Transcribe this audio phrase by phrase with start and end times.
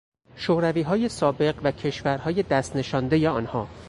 [0.35, 3.67] شورویهای سابق و کشورهای دست نشاندهی آنها